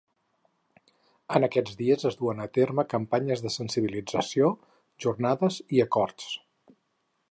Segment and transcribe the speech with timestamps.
[1.39, 4.53] En aquests dies es duen a terme campanyes de sensibilització,
[5.07, 6.35] jornades i acords.